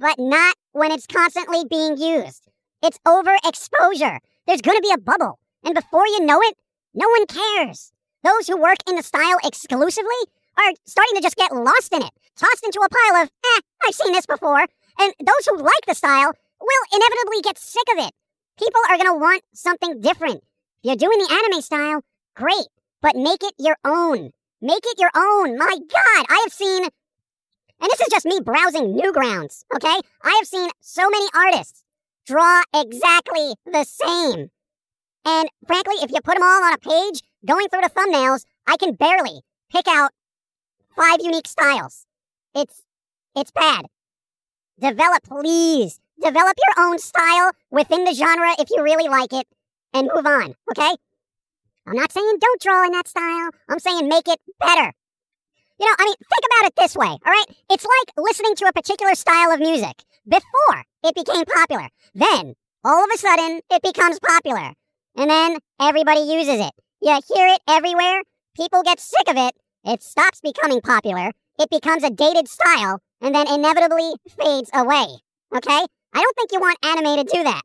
but 0.00 0.18
not 0.18 0.56
when 0.72 0.90
it's 0.90 1.06
constantly 1.06 1.64
being 1.70 1.96
used. 1.96 2.48
It's 2.82 2.98
overexposure. 3.06 4.18
There's 4.46 4.62
gonna 4.62 4.80
be 4.80 4.92
a 4.92 4.98
bubble, 4.98 5.38
and 5.66 5.74
before 5.74 6.06
you 6.06 6.24
know 6.24 6.40
it, 6.40 6.56
no 6.94 7.08
one 7.08 7.26
cares. 7.26 7.92
Those 8.22 8.46
who 8.46 8.56
work 8.56 8.78
in 8.88 8.94
the 8.94 9.02
style 9.02 9.38
exclusively 9.44 10.22
are 10.56 10.72
starting 10.86 11.16
to 11.16 11.20
just 11.22 11.36
get 11.36 11.54
lost 11.54 11.92
in 11.92 12.02
it, 12.02 12.10
tossed 12.36 12.64
into 12.64 12.80
a 12.80 12.88
pile 12.88 13.22
of, 13.22 13.28
eh, 13.28 13.60
I've 13.84 13.94
seen 13.94 14.12
this 14.12 14.26
before. 14.26 14.60
And 14.98 15.12
those 15.18 15.46
who 15.46 15.58
like 15.58 15.86
the 15.86 15.94
style 15.94 16.32
will 16.60 16.84
inevitably 16.94 17.42
get 17.42 17.58
sick 17.58 17.82
of 17.92 18.06
it. 18.06 18.14
People 18.58 18.80
are 18.88 18.96
gonna 18.96 19.16
want 19.16 19.42
something 19.52 20.00
different. 20.00 20.44
If 20.82 20.84
you're 20.84 20.96
doing 20.96 21.18
the 21.18 21.32
anime 21.32 21.60
style, 21.60 22.02
great, 22.36 22.68
but 23.02 23.16
make 23.16 23.42
it 23.42 23.54
your 23.58 23.76
own. 23.84 24.30
Make 24.62 24.84
it 24.86 24.98
your 24.98 25.10
own. 25.14 25.58
My 25.58 25.76
God, 25.76 26.26
I 26.28 26.42
have 26.44 26.52
seen, 26.52 26.84
and 26.84 27.90
this 27.90 28.00
is 28.00 28.08
just 28.10 28.24
me 28.24 28.40
browsing 28.40 28.96
Newgrounds, 28.96 29.64
okay? 29.74 30.00
I 30.22 30.30
have 30.38 30.46
seen 30.46 30.70
so 30.80 31.10
many 31.10 31.26
artists 31.34 31.82
draw 32.24 32.62
exactly 32.74 33.54
the 33.66 33.84
same. 33.84 34.50
And 35.26 35.48
frankly, 35.66 35.96
if 36.02 36.12
you 36.12 36.20
put 36.22 36.34
them 36.34 36.44
all 36.44 36.64
on 36.64 36.72
a 36.72 36.78
page, 36.78 37.22
going 37.44 37.68
through 37.68 37.82
the 37.82 37.90
thumbnails, 37.90 38.44
I 38.66 38.76
can 38.76 38.94
barely 38.94 39.40
pick 39.72 39.88
out 39.88 40.12
five 40.96 41.18
unique 41.20 41.48
styles. 41.48 42.06
It's 42.54 42.82
it's 43.34 43.50
bad. 43.50 43.86
Develop, 44.78 45.24
please. 45.24 45.98
Develop 46.22 46.56
your 46.56 46.86
own 46.86 46.98
style 46.98 47.50
within 47.70 48.04
the 48.04 48.14
genre 48.14 48.54
if 48.58 48.70
you 48.70 48.82
really 48.82 49.08
like 49.08 49.32
it, 49.32 49.46
and 49.92 50.08
move 50.14 50.24
on, 50.24 50.54
okay? 50.70 50.94
I'm 51.86 51.96
not 51.96 52.10
saying 52.12 52.38
don't 52.40 52.60
draw 52.60 52.84
in 52.84 52.92
that 52.92 53.06
style. 53.06 53.50
I'm 53.68 53.78
saying 53.78 54.08
make 54.08 54.26
it 54.26 54.40
better. 54.58 54.92
You 55.78 55.86
know, 55.86 55.94
I 55.98 56.04
mean, 56.04 56.14
think 56.18 56.44
about 56.46 56.68
it 56.68 56.76
this 56.76 56.96
way, 56.96 57.06
all 57.06 57.18
right? 57.26 57.44
It's 57.70 57.84
like 57.84 58.14
listening 58.16 58.54
to 58.56 58.66
a 58.66 58.72
particular 58.72 59.14
style 59.14 59.52
of 59.52 59.60
music 59.60 60.02
before 60.26 60.84
it 61.04 61.14
became 61.14 61.44
popular. 61.44 61.88
Then, 62.14 62.54
all 62.82 63.04
of 63.04 63.10
a 63.14 63.18
sudden, 63.18 63.60
it 63.70 63.82
becomes 63.82 64.18
popular. 64.18 64.72
And 65.16 65.30
then 65.30 65.58
everybody 65.80 66.20
uses 66.20 66.60
it. 66.60 66.72
You 67.00 67.18
hear 67.34 67.46
it 67.48 67.60
everywhere. 67.68 68.22
People 68.54 68.82
get 68.82 69.00
sick 69.00 69.28
of 69.28 69.36
it. 69.36 69.54
It 69.84 70.02
stops 70.02 70.40
becoming 70.40 70.80
popular. 70.80 71.32
It 71.58 71.70
becomes 71.70 72.04
a 72.04 72.10
dated 72.10 72.48
style 72.48 73.00
and 73.20 73.34
then 73.34 73.48
inevitably 73.48 74.12
fades 74.38 74.70
away. 74.74 75.06
Okay? 75.54 75.80
I 76.12 76.20
don't 76.20 76.36
think 76.36 76.52
you 76.52 76.60
want 76.60 76.78
anime 76.84 77.16
to 77.16 77.36
do 77.36 77.44
that. 77.44 77.62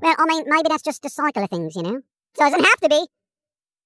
Well, 0.00 0.14
oh, 0.16 0.24
I 0.24 0.26
mean, 0.26 0.44
maybe 0.46 0.68
that's 0.68 0.82
just 0.82 1.02
the 1.02 1.08
cycle 1.08 1.42
of 1.42 1.50
things, 1.50 1.74
you 1.74 1.82
know? 1.82 2.00
So 2.36 2.46
it 2.46 2.50
Doesn't 2.50 2.64
have 2.64 2.80
to 2.80 2.88
be. 2.88 3.06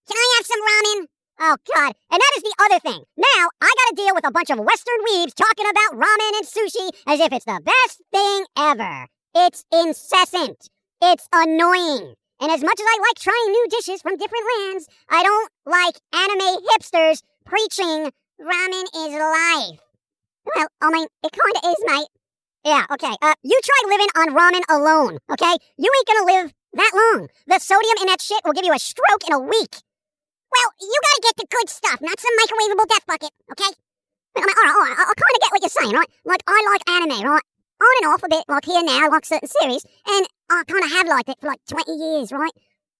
Can 0.09 0.17
I 0.17 0.35
have 0.37 0.47
some 0.47 0.61
ramen? 0.61 1.07
Oh, 1.41 1.57
God. 1.75 1.95
And 2.11 2.21
that 2.21 2.33
is 2.37 2.43
the 2.43 2.55
other 2.65 2.81
thing. 2.81 3.03
Now, 3.17 3.49
I 3.63 3.73
gotta 3.79 3.97
deal 3.97 4.15
with 4.15 4.27
a 4.27 4.31
bunch 4.31 4.51
of 4.51 4.59
Western 4.59 4.99
weebs 5.09 5.35
talking 5.35 5.67
about 5.71 5.99
ramen 5.99 6.37
and 6.37 6.47
sushi 6.47 6.91
as 7.07 7.21
if 7.21 7.33
it's 7.33 7.47
the 7.47 7.61
best 7.65 8.03
thing 8.13 8.45
ever. 8.59 9.07
It's 9.35 9.65
incessant. 9.73 10.69
It's 11.01 11.29
annoying. 11.33 12.15
And 12.43 12.51
as 12.51 12.61
much 12.61 12.75
as 12.75 12.87
I 12.91 12.99
like 12.99 13.19
trying 13.23 13.53
new 13.55 13.67
dishes 13.71 14.03
from 14.03 14.17
different 14.19 14.43
lands, 14.51 14.89
I 15.09 15.23
don't 15.23 15.49
like 15.65 15.95
anime 16.11 16.59
hipsters 16.75 17.23
preaching 17.47 18.11
ramen 18.43 18.87
is 18.99 19.15
life. 19.15 19.79
Well, 20.43 20.67
I 20.83 20.91
mean, 20.91 21.07
it 21.23 21.31
kinda 21.31 21.61
is, 21.71 21.79
mate. 21.87 22.11
Yeah, 22.65 22.87
okay. 22.91 23.15
Uh, 23.23 23.35
you 23.45 23.59
try 23.63 23.79
living 23.87 24.11
on 24.17 24.35
ramen 24.35 24.67
alone, 24.69 25.19
okay? 25.31 25.55
You 25.79 25.87
ain't 25.87 26.07
gonna 26.09 26.33
live 26.35 26.53
that 26.75 26.91
long. 26.93 27.29
The 27.47 27.61
sodium 27.61 27.95
in 28.01 28.07
that 28.07 28.21
shit 28.21 28.43
will 28.45 28.55
give 28.55 28.65
you 28.65 28.75
a 28.75 28.79
stroke 28.81 29.23
in 29.25 29.35
a 29.35 29.39
week. 29.39 29.79
Well, 30.51 30.71
you 30.81 30.99
gotta 30.99 31.23
get 31.23 31.37
the 31.37 31.47
good 31.47 31.71
stuff, 31.71 32.01
not 32.01 32.19
some 32.19 32.35
microwavable 32.43 32.89
death 32.89 33.07
bucket, 33.07 33.31
okay? 33.53 33.71
I 34.35 34.41
mean, 34.41 34.51
all 34.51 34.65
right, 34.65 34.75
all 34.75 34.83
right, 34.83 34.99
I, 34.99 35.03
I 35.03 35.15
kind 35.15 35.35
of 35.37 35.43
get 35.43 35.53
what 35.53 35.63
you're 35.63 35.79
saying, 35.79 35.95
right? 35.95 36.11
Like, 36.25 36.43
I 36.49 36.59
like 36.67 36.91
anime, 36.91 37.23
right? 37.23 37.47
On 37.83 37.95
and 38.03 38.13
off 38.13 38.23
a 38.25 38.29
bit, 38.29 38.45
like 38.49 38.65
here 38.65 38.83
now, 38.83 39.11
like 39.11 39.27
certain 39.27 39.49
series, 39.49 39.87
and 40.07 40.27
I 40.53 40.65
kind 40.67 40.85
of 40.85 40.91
have 40.91 41.09
liked 41.09 41.29
it 41.29 41.41
for 41.41 41.49
like 41.49 41.65
20 41.69 41.93
years, 41.93 42.33
right? 42.33 42.53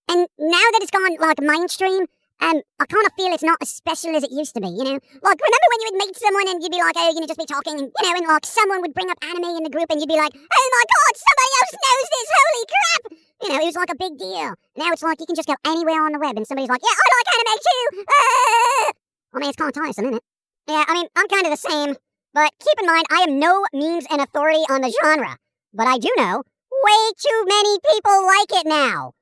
And 0.09 0.27
now 0.39 0.67
that 0.73 0.81
it's 0.83 0.91
gone 0.91 1.17
like 1.21 1.41
mainstream, 1.41 2.07
um, 2.43 2.59
I 2.81 2.87
kind 2.91 3.07
of 3.07 3.13
feel 3.15 3.31
it's 3.31 3.47
not 3.47 3.63
as 3.63 3.71
special 3.71 4.17
as 4.17 4.25
it 4.25 4.35
used 4.35 4.55
to 4.55 4.61
be, 4.61 4.67
you 4.67 4.83
know? 4.83 4.99
Like, 5.23 5.39
remember 5.39 5.69
when 5.71 5.81
you 5.81 5.89
would 5.93 6.01
meet 6.03 6.17
someone 6.19 6.49
and 6.51 6.59
you'd 6.59 6.75
be 6.75 6.83
like, 6.83 6.99
oh, 6.99 7.13
you 7.15 7.21
know, 7.23 7.31
just 7.31 7.39
be 7.39 7.47
talking, 7.47 7.79
and, 7.79 7.87
you 7.87 8.03
know, 8.03 8.19
and 8.19 8.27
like 8.27 8.45
someone 8.45 8.83
would 8.83 8.95
bring 8.95 9.11
up 9.11 9.19
anime 9.23 9.57
in 9.57 9.63
the 9.63 9.71
group 9.71 9.87
and 9.91 10.01
you'd 10.01 10.11
be 10.11 10.19
like, 10.19 10.35
oh 10.35 10.67
my 10.75 10.85
god, 10.91 11.13
somebody 11.15 11.53
else 11.63 11.75
knows 11.79 12.07
this, 12.11 12.29
holy 12.35 12.65
crap! 12.67 13.03
You 13.43 13.49
know, 13.49 13.59
it 13.63 13.69
was 13.71 13.79
like 13.79 13.95
a 13.95 13.99
big 13.99 14.19
deal. 14.19 14.51
Now 14.75 14.91
it's 14.91 15.03
like 15.07 15.21
you 15.21 15.27
can 15.27 15.37
just 15.37 15.47
go 15.47 15.55
anywhere 15.65 16.03
on 16.03 16.13
the 16.13 16.19
web 16.19 16.37
and 16.37 16.47
somebody's 16.47 16.71
like, 16.71 16.83
yeah, 16.83 16.99
I 16.99 17.07
like 17.15 17.29
anime 17.31 17.57
too! 17.63 17.85
Ah! 18.11 18.93
I 19.35 19.39
mean, 19.39 19.49
it's 19.49 19.57
kind 19.57 19.71
of 19.71 19.75
tiresome, 19.75 20.05
isn't 20.11 20.17
it? 20.19 20.25
Yeah, 20.67 20.85
I 20.87 20.93
mean, 20.95 21.07
I'm 21.15 21.29
kind 21.29 21.47
of 21.47 21.53
the 21.55 21.63
same. 21.63 21.95
But 22.35 22.51
keep 22.59 22.79
in 22.81 22.87
mind, 22.87 23.07
I 23.11 23.23
am 23.29 23.39
no 23.39 23.65
means 23.73 24.07
an 24.11 24.21
authority 24.21 24.65
on 24.69 24.81
the 24.81 24.95
genre. 25.03 25.37
But 25.73 25.87
I 25.87 25.99
do 25.99 26.11
know 26.17 26.43
way 26.85 27.11
too 27.19 27.45
many 27.47 27.79
people 27.91 28.27
like 28.27 28.53
it 28.61 28.67
now. 28.67 29.13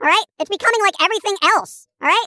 All 0.00 0.08
right? 0.08 0.24
It's 0.38 0.50
becoming 0.50 0.80
like 0.82 0.94
everything 1.00 1.36
else. 1.42 1.86
All 2.02 2.08
right? 2.08 2.26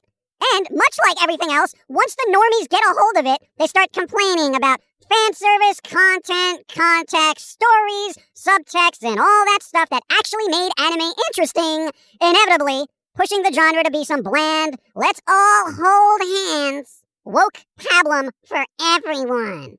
And 0.54 0.68
much 0.72 0.98
like 1.06 1.22
everything 1.22 1.52
else, 1.52 1.74
once 1.90 2.16
the 2.16 2.32
normies 2.32 2.70
get 2.70 2.84
a 2.84 2.94
hold 2.98 3.18
of 3.18 3.26
it, 3.26 3.42
they 3.58 3.68
start 3.68 3.92
complaining 3.92 4.56
about 4.56 4.80
fan 5.10 5.34
service, 5.34 5.80
content, 5.82 6.66
context, 6.68 7.50
stories, 7.50 8.18
subtext, 8.36 9.04
and 9.04 9.20
all 9.20 9.46
that 9.46 9.60
stuff 9.62 9.90
that 9.90 10.04
actually 10.12 10.48
made 10.48 10.70
anime 10.80 11.14
interesting, 11.28 11.90
inevitably 12.22 12.86
pushing 13.16 13.42
the 13.42 13.52
genre 13.52 13.84
to 13.84 13.92
be 13.92 14.06
some 14.06 14.22
bland, 14.22 14.78
let's 14.96 15.22
all 15.28 15.72
hold 15.72 16.22
hands, 16.22 17.02
woke 17.26 17.64
pablum 17.80 18.30
for 18.46 18.64
everyone. 18.80 19.78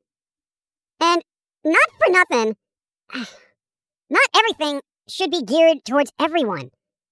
And 1.00 1.22
not 1.64 1.88
for 1.98 2.10
nothing, 2.10 2.56
not 4.10 4.28
everything 4.36 4.80
should 5.08 5.30
be 5.30 5.42
geared 5.42 5.84
towards 5.84 6.12
everyone. 6.20 6.70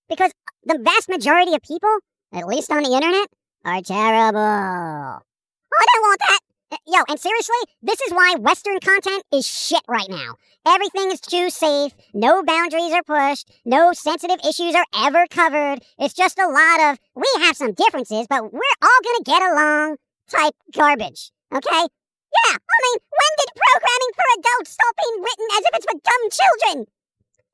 Because 0.09 0.33
the 0.65 0.79
vast 0.79 1.09
majority 1.09 1.55
of 1.55 1.63
people, 1.63 1.97
at 2.33 2.47
least 2.47 2.71
on 2.71 2.83
the 2.83 2.95
internet, 2.95 3.29
are 3.65 3.83
terrible. 3.83 4.39
I 4.39 5.85
don't 5.93 6.03
want 6.03 6.21
that. 6.29 6.39
Uh, 6.73 6.77
Yo, 6.87 7.03
and 7.09 7.21
seriously, 7.21 7.57
this 7.83 8.01
is 8.01 8.13
why 8.13 8.35
Western 8.39 8.81
content 8.81 9.23
is 9.33 9.47
shit 9.47 9.83
right 9.89 10.09
now. 10.09 10.35
Everything 10.67 11.13
is 11.13 11.21
too 11.21 11.49
safe, 11.49 11.93
no 12.13 12.43
boundaries 12.43 12.93
are 12.93 13.05
pushed, 13.05 13.49
no 13.65 13.93
sensitive 13.93 14.41
issues 14.45 14.75
are 14.75 14.87
ever 14.95 15.27
covered. 15.31 15.79
It's 15.99 16.15
just 16.15 16.39
a 16.41 16.49
lot 16.49 16.91
of, 16.91 16.99
we 17.15 17.27
have 17.45 17.57
some 17.57 17.73
differences, 17.73 18.27
but 18.29 18.53
we're 18.53 18.79
all 18.83 19.01
gonna 19.05 19.25
get 19.25 19.43
along 19.43 19.97
type 20.29 20.55
garbage, 20.75 21.31
okay? 21.55 21.87
Yeah, 22.35 22.57
I 22.59 22.79
mean, 22.83 22.99
when 22.99 23.33
did 23.39 23.51
programming 23.55 24.13
for 24.15 24.27
adults 24.39 24.71
stop 24.73 24.95
being 24.99 25.23
written 25.23 25.47
as 25.53 25.65
if 25.67 25.71
it's 25.75 25.87
for 25.87 26.01
dumb 26.03 26.31
children? 26.31 26.87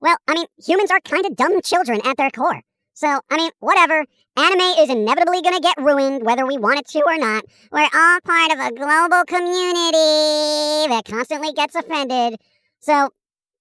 Well, 0.02 0.16
I 0.26 0.34
mean, 0.34 0.46
humans 0.58 0.90
are 0.90 1.00
kind 1.00 1.24
of 1.24 1.36
dumb 1.36 1.62
children 1.62 2.00
at 2.04 2.16
their 2.16 2.30
core. 2.30 2.60
So, 2.92 3.20
I 3.30 3.36
mean, 3.36 3.52
whatever. 3.60 4.04
Anime 4.36 4.80
is 4.80 4.90
inevitably 4.90 5.42
going 5.42 5.54
to 5.54 5.60
get 5.60 5.78
ruined, 5.78 6.24
whether 6.24 6.44
we 6.44 6.58
want 6.58 6.80
it 6.80 6.88
to 6.88 7.02
or 7.06 7.16
not. 7.18 7.44
We're 7.70 7.82
all 7.82 8.18
part 8.24 8.50
of 8.50 8.58
a 8.58 8.72
global 8.74 9.24
community 9.24 10.88
that 10.88 11.02
constantly 11.06 11.52
gets 11.52 11.76
offended. 11.76 12.40
So, 12.80 13.10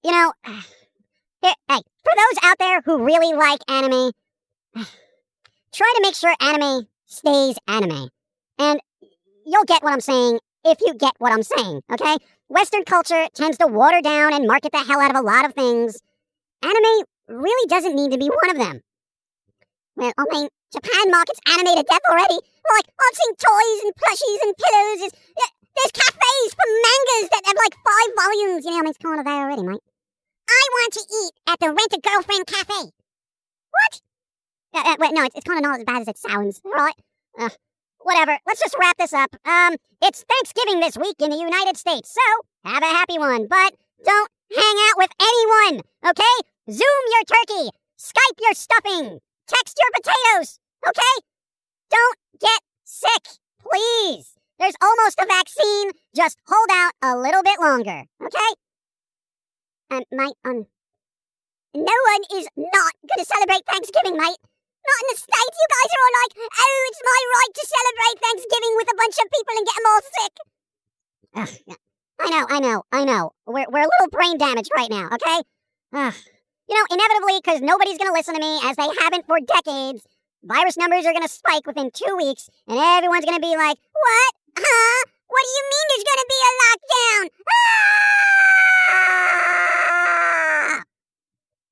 you 0.03 0.11
know, 0.11 0.33
here, 0.45 1.53
hey, 1.69 1.79
for 2.03 2.13
those 2.15 2.43
out 2.43 2.57
there 2.57 2.81
who 2.85 3.05
really 3.05 3.33
like 3.33 3.59
anime, 3.67 4.11
try 5.73 5.93
to 5.95 6.01
make 6.01 6.15
sure 6.15 6.33
anime 6.41 6.87
stays 7.05 7.57
anime. 7.67 8.09
And 8.57 8.79
you'll 9.45 9.65
get 9.65 9.83
what 9.83 9.93
I'm 9.93 10.01
saying 10.01 10.39
if 10.65 10.79
you 10.81 10.95
get 10.95 11.13
what 11.19 11.33
I'm 11.33 11.43
saying, 11.43 11.81
okay? 11.91 12.17
Western 12.47 12.83
culture 12.83 13.27
tends 13.35 13.57
to 13.59 13.67
water 13.67 14.01
down 14.01 14.33
and 14.33 14.47
market 14.47 14.71
the 14.71 14.83
hell 14.83 15.01
out 15.01 15.11
of 15.11 15.17
a 15.17 15.21
lot 15.21 15.45
of 15.45 15.53
things. 15.53 16.01
Anime 16.63 17.03
really 17.27 17.67
doesn't 17.67 17.95
need 17.95 18.11
to 18.11 18.17
be 18.17 18.29
one 18.29 18.49
of 18.51 18.57
them. 18.57 18.81
Well, 19.95 20.13
I 20.17 20.25
mean, 20.31 20.47
Japan 20.71 21.11
markets 21.11 21.39
anime 21.51 21.75
to 21.75 21.83
death 21.83 22.05
already. 22.09 22.39
Like, 22.39 22.87
I've 22.87 23.17
seen 23.17 23.33
toys 23.35 23.79
and 23.83 23.93
plushies 23.95 24.41
and 24.45 24.53
pillows. 24.55 24.99
There's, 24.99 25.91
cafes 25.91 26.53
for 26.53 26.67
mangas 26.67 27.29
that 27.31 27.43
have 27.45 27.57
like 27.57 27.75
five 27.83 28.09
volumes. 28.15 28.65
You 28.65 28.71
know, 28.71 28.77
I 28.77 28.81
mean, 28.81 28.89
it's 28.89 28.97
kind 28.97 29.19
of 29.19 29.25
there 29.25 29.45
already, 29.45 29.63
mate. 29.63 29.83
I 30.49 30.63
want 30.73 30.93
to 30.93 31.03
eat 31.09 31.33
at 31.47 31.59
the 31.59 31.67
Rent 31.67 31.93
a 31.93 31.99
Girlfriend 31.99 32.47
Cafe. 32.47 32.91
What? 33.71 34.01
Uh, 34.73 34.91
uh, 34.91 34.95
wait, 34.99 35.13
no, 35.13 35.23
it's, 35.23 35.35
it's 35.35 35.45
kind 35.45 35.59
of 35.59 35.63
not 35.63 35.79
as 35.79 35.85
bad 35.85 36.01
as 36.01 36.07
it 36.07 36.17
sounds. 36.17 36.61
All 36.65 36.71
right. 36.71 36.95
Uh, 37.39 37.49
whatever. 37.99 38.37
Let's 38.45 38.61
just 38.61 38.75
wrap 38.79 38.97
this 38.97 39.13
up. 39.13 39.35
Um, 39.45 39.75
it's 40.01 40.23
Thanksgiving 40.23 40.79
this 40.79 40.97
week 40.97 41.15
in 41.19 41.29
the 41.29 41.37
United 41.37 41.77
States, 41.77 42.13
so 42.13 42.69
have 42.69 42.83
a 42.83 42.87
happy 42.87 43.17
one. 43.17 43.47
But 43.47 43.75
don't 44.03 44.31
hang 44.55 44.75
out 44.89 44.97
with 44.97 45.11
anyone, 45.19 45.83
okay? 46.05 46.50
Zoom 46.69 47.03
your 47.09 47.25
turkey. 47.25 47.69
Skype 47.97 48.37
your 48.39 48.53
stuffing. 48.53 49.19
Text 49.47 49.77
your 49.81 49.91
potatoes, 49.97 50.59
okay? 50.87 51.15
Don't 51.89 52.17
get 52.39 52.61
sick, 52.83 53.41
please. 53.59 54.37
There's 54.59 54.75
almost 54.81 55.19
a 55.19 55.25
vaccine. 55.25 55.91
Just 56.15 56.37
hold 56.47 56.69
out 56.71 56.93
a 57.01 57.17
little 57.17 57.41
bit 57.41 57.59
longer, 57.59 58.05
okay? 58.23 58.51
Um, 59.89 60.03
my, 60.11 60.31
um, 60.45 60.67
no 61.73 61.97
one 62.13 62.23
is 62.37 62.47
not 62.55 62.93
gonna 63.09 63.25
celebrate 63.25 63.65
Thanksgiving, 63.65 64.17
mate. 64.17 64.41
Not 64.85 65.01
in 65.01 65.07
the 65.09 65.17
States. 65.17 65.57
You 65.57 65.67
guys 65.67 65.91
are 65.91 66.03
all 66.05 66.15
like, 66.21 66.33
oh, 66.45 66.89
it's 66.89 67.01
my 67.01 67.21
right 67.37 67.53
to 67.53 67.63
celebrate 67.73 68.17
Thanksgiving 68.21 68.73
with 68.77 68.89
a 68.91 68.97
bunch 68.97 69.17
of 69.17 69.31
people 69.33 69.53
and 69.57 69.65
get 69.65 69.77
them 69.77 69.89
all 69.89 70.01
sick. 70.15 70.33
Ugh, 71.33 71.77
I 72.19 72.29
know, 72.29 72.45
I 72.49 72.59
know, 72.59 72.83
I 72.91 73.05
know. 73.05 73.31
We're, 73.47 73.69
we're 73.69 73.85
a 73.85 73.91
little 73.97 74.11
brain 74.11 74.37
damaged 74.37 74.71
right 74.75 74.89
now, 74.89 75.09
okay? 75.13 75.41
Ugh. 75.93 76.13
You 76.71 76.77
know, 76.77 76.87
inevitably, 76.89 77.35
because 77.43 77.59
nobody's 77.59 77.97
going 77.97 78.07
to 78.07 78.13
listen 78.13 78.33
to 78.33 78.39
me, 78.39 78.61
as 78.63 78.77
they 78.77 78.87
haven't 79.03 79.27
for 79.27 79.41
decades, 79.43 80.07
virus 80.41 80.77
numbers 80.77 81.05
are 81.05 81.11
going 81.11 81.21
to 81.21 81.27
spike 81.27 81.67
within 81.67 81.91
two 81.91 82.15
weeks, 82.15 82.49
and 82.65 82.79
everyone's 82.79 83.25
going 83.25 83.35
to 83.35 83.41
be 83.41 83.57
like, 83.57 83.75
What? 83.91 84.33
Huh? 84.57 85.03
What 85.27 85.43
do 85.43 85.49
you 85.51 85.63
mean 85.67 85.85
there's 85.89 86.07
going 86.07 86.23
to 86.23 86.31
be 86.31 86.39
a 86.47 86.51
lockdown? 86.63 87.27
Ah! 87.51 87.91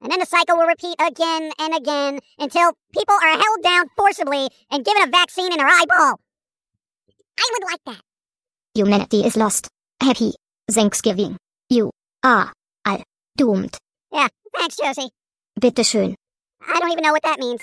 And 0.01 0.11
then 0.11 0.19
the 0.19 0.25
cycle 0.25 0.57
will 0.57 0.67
repeat 0.67 0.95
again 0.99 1.51
and 1.59 1.73
again 1.75 2.19
until 2.37 2.73
people 2.93 3.15
are 3.15 3.39
held 3.39 3.63
down 3.63 3.85
forcibly 3.95 4.49
and 4.69 4.83
given 4.83 5.03
a 5.03 5.07
vaccine 5.07 5.53
in 5.53 5.59
their 5.59 5.67
eyeball. 5.67 6.19
I 7.39 7.49
would 7.53 7.63
like 7.71 7.83
that. 7.85 8.01
Humanity 8.75 9.23
is 9.23 9.37
lost. 9.37 9.69
Happy 10.01 10.33
Thanksgiving. 10.69 11.37
You 11.69 11.91
are 12.21 12.51
all 12.85 13.03
doomed. 13.37 13.77
Yeah, 14.11 14.27
thanks, 14.57 14.75
Josie. 14.75 15.09
Bitte 15.59 15.83
schön. 15.83 16.15
I 16.61 16.79
don't 16.79 16.91
even 16.91 17.03
know 17.03 17.11
what 17.11 17.23
that 17.23 17.39
means. 17.39 17.61